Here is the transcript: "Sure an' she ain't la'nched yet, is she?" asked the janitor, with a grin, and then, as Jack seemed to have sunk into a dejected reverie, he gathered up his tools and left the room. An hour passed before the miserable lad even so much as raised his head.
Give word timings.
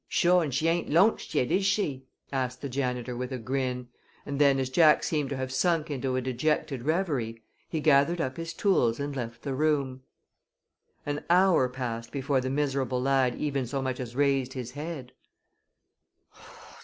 "Sure 0.07 0.43
an' 0.43 0.49
she 0.49 0.67
ain't 0.67 0.89
la'nched 0.89 1.35
yet, 1.35 1.51
is 1.51 1.63
she?" 1.63 2.07
asked 2.33 2.61
the 2.63 2.69
janitor, 2.69 3.15
with 3.15 3.31
a 3.31 3.37
grin, 3.37 3.87
and 4.25 4.41
then, 4.41 4.57
as 4.57 4.71
Jack 4.71 5.03
seemed 5.03 5.29
to 5.29 5.37
have 5.37 5.51
sunk 5.51 5.91
into 5.91 6.15
a 6.15 6.21
dejected 6.21 6.81
reverie, 6.81 7.43
he 7.69 7.79
gathered 7.79 8.19
up 8.19 8.35
his 8.35 8.51
tools 8.51 8.99
and 8.99 9.15
left 9.15 9.43
the 9.43 9.53
room. 9.53 10.01
An 11.05 11.23
hour 11.29 11.69
passed 11.69 12.11
before 12.11 12.41
the 12.41 12.49
miserable 12.49 12.99
lad 12.99 13.35
even 13.35 13.67
so 13.67 13.79
much 13.79 13.99
as 13.99 14.15
raised 14.15 14.53
his 14.53 14.71
head. 14.71 15.11